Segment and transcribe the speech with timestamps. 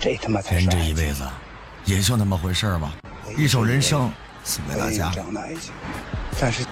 [0.00, 0.68] 这他妈才人。
[0.68, 1.22] 这一辈子，
[1.84, 2.90] 也就那么回事儿吧。
[3.36, 4.10] 一首人生
[4.42, 5.12] 送给大家
[6.40, 6.64] 但是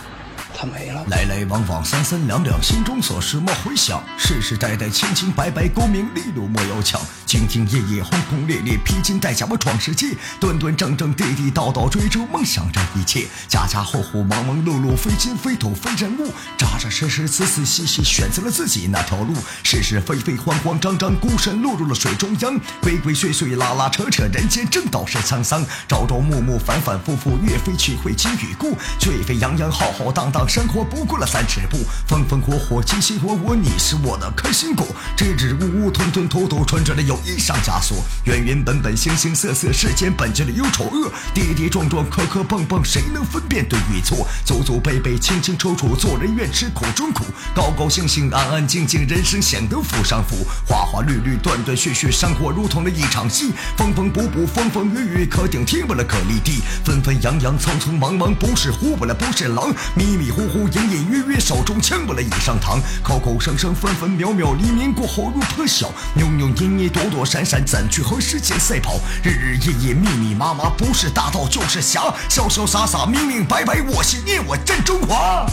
[0.54, 1.04] 他没了。
[1.08, 4.02] 来来往往，三三两两，心中所事莫回想。
[4.18, 6.98] 世世代代，清清白白，功名利禄莫要抢。
[7.28, 10.16] 兢兢业业，轰轰烈烈，披荆戴甲我闯世界。
[10.40, 13.26] 端端正正，地地道道，追逐梦想这一切。
[13.46, 16.32] 家家户户，忙忙碌碌，非金非土非人物。
[16.56, 19.34] 扎扎实实，仔仔细细，选择了自己那条路。
[19.62, 22.58] 是是非非，慌慌张张，孤身落入了水中央。
[22.80, 25.62] 鬼鬼祟祟，拉拉扯扯，人间正道是沧桑。
[25.86, 28.74] 朝朝暮暮，反反复复，岳飞去会今与故。
[28.98, 31.76] 沸沸扬扬，浩浩荡荡，生活不过了三尺步。
[32.06, 34.86] 风风火火，卿卿我我，你是我的开心果。
[35.14, 37.98] 支支吾吾，吞吞吐吐，穿着的友谊上枷锁。
[38.24, 41.10] 原原本本，形形色色，世间本就的忧愁恶。
[41.34, 44.26] 跌跌撞撞，磕磕碰碰，谁能分辨对与错？
[44.44, 47.24] 祖祖辈辈，清清楚楚，做人愿吃苦中苦。
[47.54, 50.46] 高高兴兴，安安静静，人生显得福上福。
[50.66, 53.52] 花花绿绿，断断续续，生活如同了一场戏。
[53.76, 56.62] 风风补补，风风雨雨，可顶天不了可立地。
[56.84, 59.74] 纷纷扬扬，匆匆忙忙，不是虎不了不是狼。
[59.94, 62.80] 迷迷糊糊，隐隐约约，手中枪不了已上膛。
[63.02, 65.92] 口口声声，分分秒秒，黎明过后如破晓。
[66.14, 69.00] 扭扭捏捏，躲躲躲闪闪，怎去和时间赛跑？
[69.22, 72.02] 日日夜夜，密密麻麻，不是大盗就是侠。
[72.28, 75.46] 潇潇洒洒，明明白白，我心念，我真中华。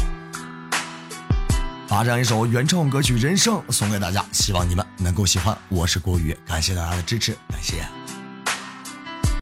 [1.88, 5.58] 把这样一首原创歌曲《人生》送给大家，希望你们能够喜欢。
[5.70, 7.86] 我是郭宇，感谢大家的支持，感谢。